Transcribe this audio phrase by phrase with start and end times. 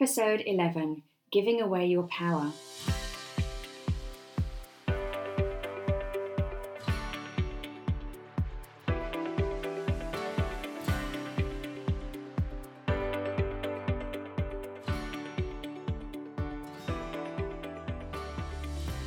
[0.00, 1.02] Episode 11
[1.32, 2.52] Giving Away Your Power.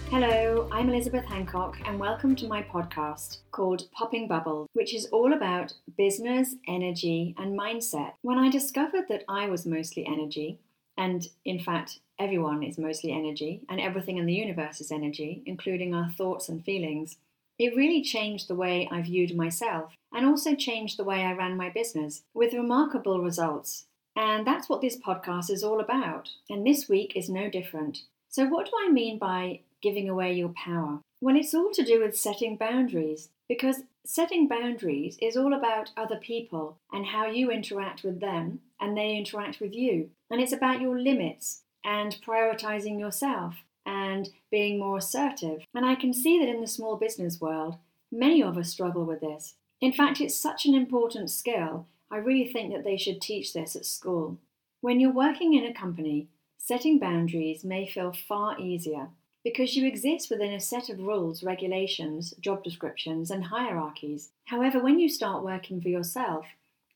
[0.10, 5.32] Hello, I'm Elizabeth Hancock, and welcome to my podcast called Popping Bubbles, which is all
[5.32, 8.16] about business, energy, and mindset.
[8.24, 10.60] When I discovered that I was mostly energy,
[10.98, 15.94] and in fact, everyone is mostly energy, and everything in the universe is energy, including
[15.94, 17.18] our thoughts and feelings,
[17.62, 21.56] it really changed the way I viewed myself and also changed the way I ran
[21.56, 23.86] my business with remarkable results.
[24.16, 26.30] And that's what this podcast is all about.
[26.50, 28.00] And this week is no different.
[28.30, 31.02] So, what do I mean by giving away your power?
[31.22, 36.18] Well, it's all to do with setting boundaries because setting boundaries is all about other
[36.18, 40.10] people and how you interact with them and they interact with you.
[40.32, 45.64] And it's about your limits and prioritizing yourself and being more assertive.
[45.76, 47.76] And I can see that in the small business world,
[48.12, 49.56] many of us struggle with this.
[49.82, 53.76] In fact, it's such an important skill, I really think that they should teach this
[53.76, 54.38] at school.
[54.82, 59.10] When you're working in a company, setting boundaries may feel far easier
[59.44, 64.30] because you exist within a set of rules, regulations, job descriptions, and hierarchies.
[64.46, 66.46] However, when you start working for yourself,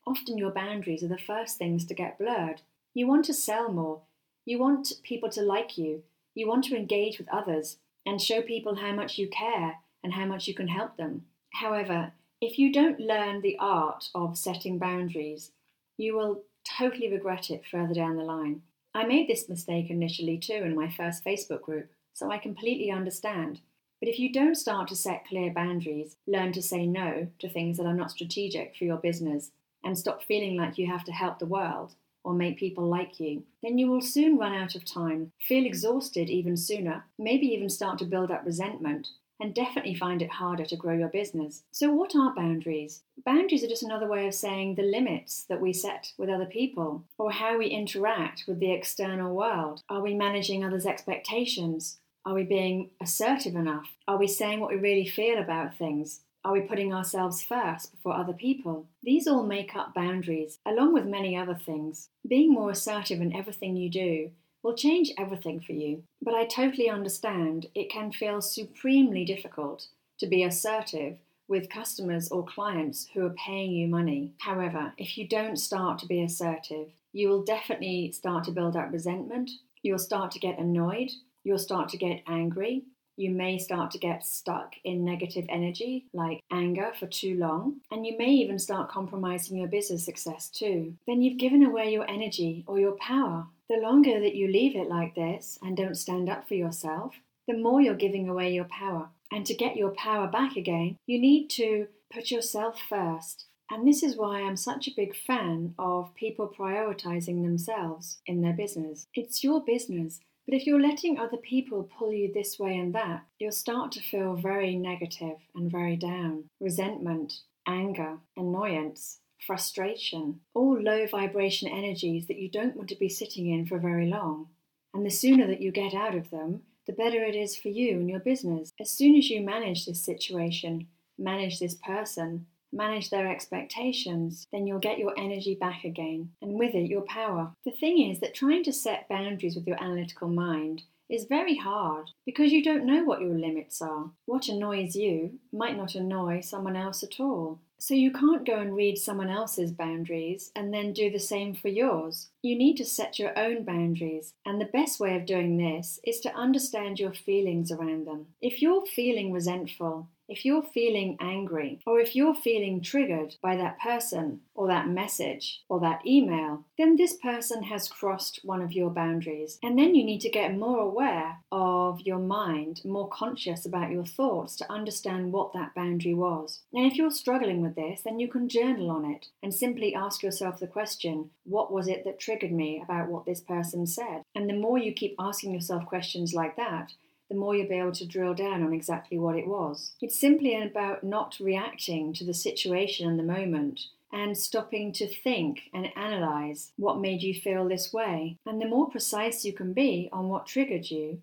[0.06, 2.60] often your boundaries are the first things to get blurred.
[2.96, 4.00] You want to sell more,
[4.46, 8.76] you want people to like you, you want to engage with others and show people
[8.76, 11.26] how much you care and how much you can help them.
[11.52, 15.50] However, if you don't learn the art of setting boundaries,
[15.98, 18.62] you will totally regret it further down the line.
[18.94, 23.60] I made this mistake initially too in my first Facebook group so I completely understand.
[24.00, 27.76] But if you don't start to set clear boundaries, learn to say no to things
[27.76, 29.50] that are not strategic for your business,
[29.84, 31.94] and stop feeling like you have to help the world
[32.26, 36.28] or make people like you, then you will soon run out of time, feel exhausted
[36.28, 39.06] even sooner, maybe even start to build up resentment,
[39.38, 41.62] and definitely find it harder to grow your business.
[41.70, 43.02] So, what are boundaries?
[43.24, 47.04] Boundaries are just another way of saying the limits that we set with other people,
[47.16, 49.82] or how we interact with the external world.
[49.88, 51.98] Are we managing others' expectations?
[52.24, 53.86] Are we being assertive enough?
[54.08, 56.22] Are we saying what we really feel about things?
[56.46, 58.86] Are we putting ourselves first before other people?
[59.02, 62.08] These all make up boundaries, along with many other things.
[62.24, 64.30] Being more assertive in everything you do
[64.62, 69.88] will change everything for you, but I totally understand it can feel supremely difficult
[70.20, 71.18] to be assertive
[71.48, 74.34] with customers or clients who are paying you money.
[74.38, 78.92] However, if you don't start to be assertive, you will definitely start to build up
[78.92, 79.50] resentment,
[79.82, 81.10] you'll start to get annoyed,
[81.42, 82.84] you'll start to get angry.
[83.16, 88.06] You may start to get stuck in negative energy like anger for too long, and
[88.06, 90.94] you may even start compromising your business success too.
[91.06, 93.46] Then you've given away your energy or your power.
[93.68, 97.14] The longer that you leave it like this and don't stand up for yourself,
[97.48, 99.08] the more you're giving away your power.
[99.32, 103.46] And to get your power back again, you need to put yourself first.
[103.70, 108.52] And this is why I'm such a big fan of people prioritizing themselves in their
[108.52, 109.06] business.
[109.14, 110.20] It's your business.
[110.46, 114.00] But if you're letting other people pull you this way and that, you'll start to
[114.00, 116.44] feel very negative and very down.
[116.60, 123.50] Resentment, anger, annoyance, frustration, all low vibration energies that you don't want to be sitting
[123.50, 124.46] in for very long.
[124.94, 127.98] And the sooner that you get out of them, the better it is for you
[127.98, 128.72] and your business.
[128.80, 130.86] As soon as you manage this situation,
[131.18, 136.74] manage this person, manage their expectations, then you'll get your energy back again, and with
[136.74, 137.52] it, your power.
[137.64, 142.10] The thing is that trying to set boundaries with your analytical mind is very hard
[142.24, 144.10] because you don't know what your limits are.
[144.24, 147.60] What annoys you might not annoy someone else at all.
[147.86, 151.68] So you can't go and read someone else's boundaries and then do the same for
[151.68, 152.30] yours.
[152.42, 156.18] You need to set your own boundaries, and the best way of doing this is
[156.22, 158.26] to understand your feelings around them.
[158.42, 163.78] If you're feeling resentful, if you're feeling angry or if you're feeling triggered by that
[163.80, 168.90] person or that message or that email, then this person has crossed one of your
[168.90, 169.60] boundaries.
[169.62, 174.04] And then you need to get more aware of your mind, more conscious about your
[174.04, 176.62] thoughts to understand what that boundary was.
[176.72, 180.22] And if you're struggling with this, then you can journal on it and simply ask
[180.22, 184.22] yourself the question what was it that triggered me about what this person said?
[184.34, 186.92] And the more you keep asking yourself questions like that,
[187.28, 189.92] the more you'll be able to drill down on exactly what it was.
[190.00, 193.80] It's simply about not reacting to the situation and the moment
[194.12, 198.38] and stopping to think and analyze what made you feel this way.
[198.46, 201.20] And the more precise you can be on what triggered you,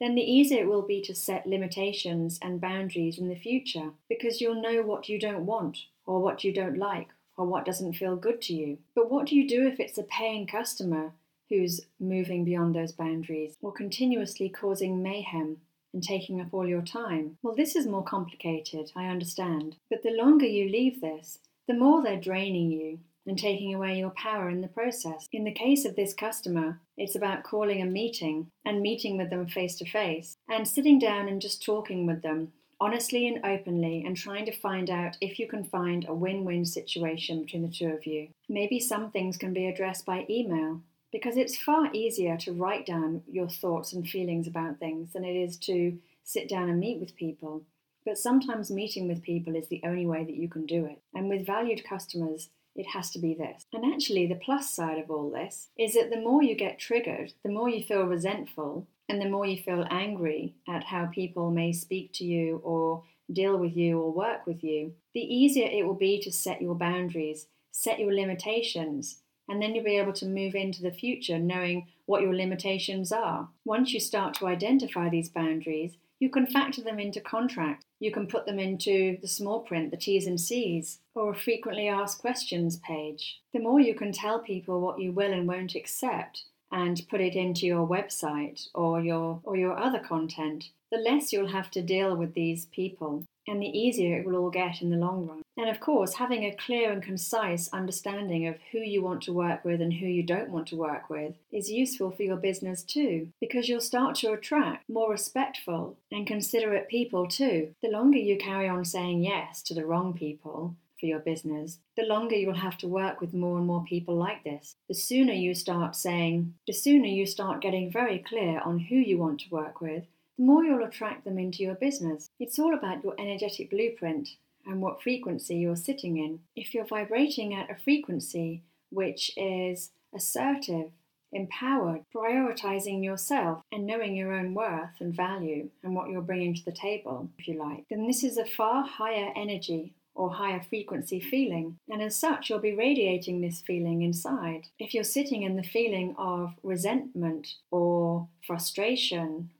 [0.00, 4.40] then the easier it will be to set limitations and boundaries in the future because
[4.40, 8.16] you'll know what you don't want or what you don't like or what doesn't feel
[8.16, 8.78] good to you.
[8.94, 11.12] But what do you do if it's a paying customer
[11.50, 15.58] who's moving beyond those boundaries or continuously causing mayhem
[15.92, 17.36] and taking up all your time.
[17.42, 19.76] Well, this is more complicated, I understand.
[19.90, 24.10] But the longer you leave this, the more they're draining you and taking away your
[24.10, 25.26] power in the process.
[25.32, 29.46] In the case of this customer, it's about calling a meeting and meeting with them
[29.46, 34.16] face to face and sitting down and just talking with them honestly and openly and
[34.16, 37.88] trying to find out if you can find a win win situation between the two
[37.88, 38.28] of you.
[38.48, 40.80] Maybe some things can be addressed by email
[41.12, 45.34] because it's far easier to write down your thoughts and feelings about things than it
[45.34, 47.62] is to sit down and meet with people.
[48.06, 51.02] But sometimes meeting with people is the only way that you can do it.
[51.14, 53.66] And with valued customers, it has to be this.
[53.72, 57.32] And actually, the plus side of all this is that the more you get triggered,
[57.44, 61.72] the more you feel resentful, and the more you feel angry at how people may
[61.72, 63.02] speak to you or
[63.32, 66.76] deal with you or work with you, the easier it will be to set your
[66.76, 71.88] boundaries, set your limitations, and then you'll be able to move into the future knowing
[72.06, 73.48] what your limitations are.
[73.64, 77.86] Once you start to identify these boundaries, you can factor them into contracts.
[77.98, 81.88] You can put them into the small print, the T's and C's, or a frequently
[81.88, 83.40] asked questions page.
[83.52, 87.34] The more you can tell people what you will and won't accept and put it
[87.34, 92.14] into your website or your or your other content, the less you'll have to deal
[92.14, 95.42] with these people and the easier it will all get in the long run.
[95.56, 99.64] And of course, having a clear and concise understanding of who you want to work
[99.64, 103.28] with and who you don't want to work with is useful for your business too,
[103.40, 107.74] because you'll start to attract more respectful and considerate people too.
[107.82, 112.04] The longer you carry on saying yes to the wrong people, for your business, the
[112.04, 114.76] longer you'll have to work with more and more people like this.
[114.86, 119.16] The sooner you start saying, the sooner you start getting very clear on who you
[119.16, 120.04] want to work with,
[120.40, 122.30] the more you'll attract them into your business.
[122.40, 124.30] It's all about your energetic blueprint
[124.64, 126.40] and what frequency you're sitting in.
[126.56, 130.92] If you're vibrating at a frequency which is assertive,
[131.30, 136.64] empowered, prioritizing yourself and knowing your own worth and value and what you're bringing to
[136.64, 141.20] the table, if you like, then this is a far higher energy or higher frequency
[141.20, 141.76] feeling.
[141.86, 144.68] And as such, you'll be radiating this feeling inside.
[144.78, 149.50] If you're sitting in the feeling of resentment or frustration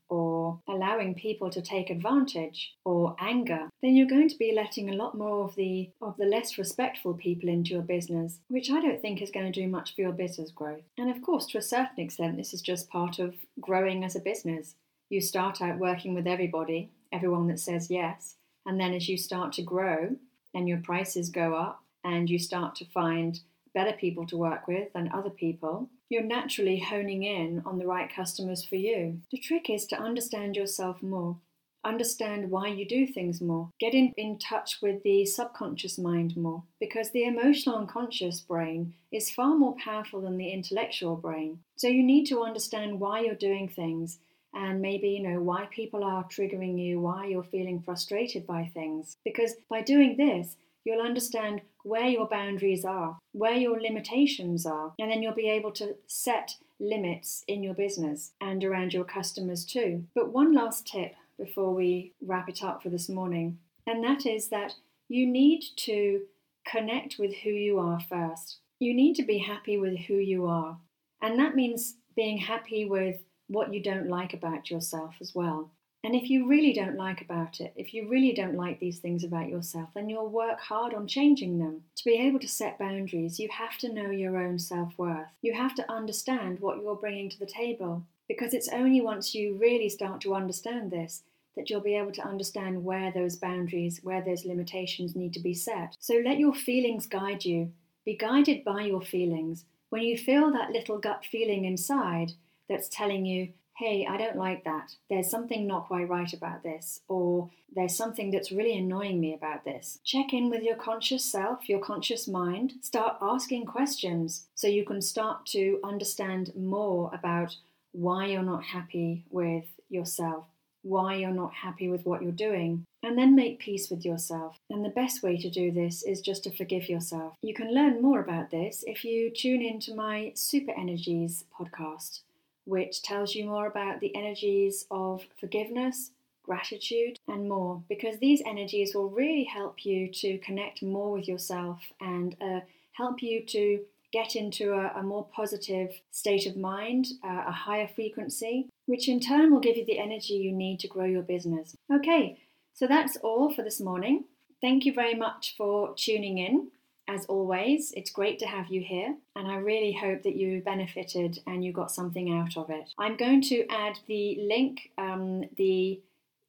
[0.69, 5.17] allowing people to take advantage or anger, then you're going to be letting a lot
[5.17, 9.21] more of the of the less respectful people into your business, which I don't think
[9.21, 10.85] is going to do much for your business growth.
[10.99, 14.21] And of course, to a certain extent, this is just part of growing as a
[14.21, 14.75] business.
[15.09, 18.37] You start out working with everybody, everyone that says yes,
[18.67, 20.17] and then as you start to grow
[20.55, 23.41] and your prices go up and you start to find
[23.75, 28.13] better people to work with than other people, you're naturally honing in on the right
[28.15, 29.21] customers for you.
[29.31, 31.39] The trick is to understand yourself more,
[31.85, 36.65] understand why you do things more, get in, in touch with the subconscious mind more,
[36.81, 41.61] because the emotional unconscious brain is far more powerful than the intellectual brain.
[41.77, 44.19] So you need to understand why you're doing things
[44.53, 49.17] and maybe you know why people are triggering you, why you're feeling frustrated by things.
[49.25, 55.11] Because by doing this, you'll understand where your boundaries are, where your limitations are, and
[55.11, 60.05] then you'll be able to set limits in your business and around your customers too.
[60.15, 64.49] But one last tip before we wrap it up for this morning, and that is
[64.49, 64.75] that
[65.09, 66.23] you need to
[66.67, 68.59] connect with who you are first.
[68.79, 70.79] You need to be happy with who you are.
[71.23, 75.71] And that means being happy with what you don't like about yourself as well.
[76.03, 79.23] And if you really don't like about it, if you really don't like these things
[79.23, 81.83] about yourself, then you'll work hard on changing them.
[81.97, 85.29] To be able to set boundaries, you have to know your own self worth.
[85.43, 88.05] You have to understand what you're bringing to the table.
[88.29, 91.23] Because it's only once you really start to understand this
[91.57, 95.53] that you'll be able to understand where those boundaries, where those limitations need to be
[95.53, 95.97] set.
[95.99, 97.73] So let your feelings guide you.
[98.05, 99.65] Be guided by your feelings.
[99.91, 102.33] When you feel that little gut feeling inside
[102.69, 103.49] that's telling you,
[103.81, 104.95] hey, I don't like that.
[105.09, 109.65] There's something not quite right about this, or there's something that's really annoying me about
[109.65, 110.01] this.
[110.05, 112.75] Check in with your conscious self, your conscious mind.
[112.83, 117.57] Start asking questions so you can start to understand more about
[117.93, 120.45] why you're not happy with yourself,
[120.83, 124.59] why you're not happy with what you're doing, and then make peace with yourself.
[124.69, 127.33] And the best way to do this is just to forgive yourself.
[127.41, 132.21] You can learn more about this if you tune into my Super Energies podcast
[132.65, 136.11] which tells you more about the energies of forgiveness,
[136.43, 141.81] gratitude, and more, because these energies will really help you to connect more with yourself
[142.01, 142.61] and uh,
[142.93, 143.81] help you to
[144.13, 149.21] get into a, a, more positive state of mind, uh, a higher frequency, which in
[149.21, 151.77] turn will give you the energy you need to grow your business.
[151.93, 152.39] Okay,
[152.75, 154.25] so that's all for this morning.
[154.61, 156.71] Thank you very much for tuning in
[157.11, 161.41] as always, it's great to have you here, and I really hope that you benefited
[161.47, 162.91] and you got something out of it.
[162.99, 166.01] I'm going to add the link, um, the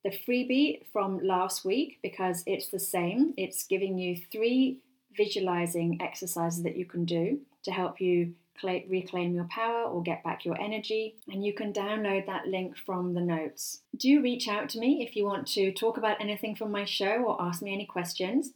[0.04, 3.34] the freebie from last week because it's the same.
[3.38, 4.80] It's giving you three
[5.16, 10.46] visualizing exercises that you can do to help you reclaim your power or get back
[10.46, 11.16] your energy.
[11.32, 13.82] And you can download that link from the notes.
[13.96, 17.24] Do reach out to me if you want to talk about anything from my show
[17.24, 18.52] or ask me any questions.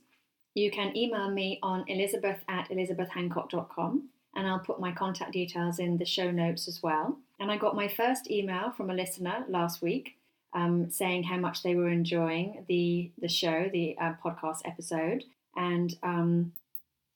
[0.56, 5.98] You can email me on elizabeth at elizabethhancock.com and I'll put my contact details in
[5.98, 7.18] the show notes as well.
[7.40, 10.18] And I got my first email from a listener last week
[10.54, 15.26] um, saying how much they were enjoying the, the show, the uh, podcast episode.
[15.56, 16.54] And um,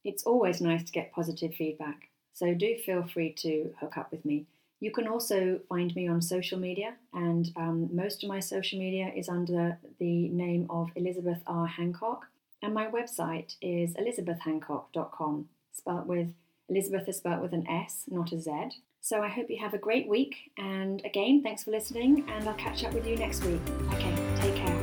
[0.03, 2.09] it's always nice to get positive feedback.
[2.33, 4.45] So do feel free to hook up with me.
[4.81, 9.11] You can also find me on social media, and um, most of my social media
[9.13, 11.67] is under the name of Elizabeth R.
[11.67, 12.27] Hancock.
[12.61, 16.33] And my website is elizabethhancock.com, spelt with
[16.69, 18.51] Elizabeth is spelt with an S, not a Z.
[19.01, 20.51] So I hope you have a great week.
[20.57, 23.61] And again, thanks for listening, and I'll catch up with you next week.
[23.93, 24.78] Okay, take care.